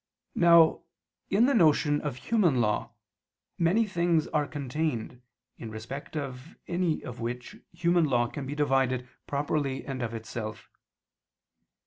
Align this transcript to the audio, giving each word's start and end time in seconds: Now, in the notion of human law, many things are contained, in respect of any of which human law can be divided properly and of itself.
Now, 0.33 0.81
in 1.29 1.45
the 1.45 1.53
notion 1.53 2.01
of 2.01 2.15
human 2.15 2.55
law, 2.59 2.95
many 3.59 3.85
things 3.85 4.25
are 4.29 4.47
contained, 4.47 5.21
in 5.59 5.69
respect 5.69 6.17
of 6.17 6.55
any 6.67 7.03
of 7.03 7.19
which 7.19 7.57
human 7.71 8.05
law 8.05 8.25
can 8.25 8.47
be 8.47 8.55
divided 8.55 9.07
properly 9.27 9.85
and 9.85 10.01
of 10.01 10.15
itself. 10.15 10.71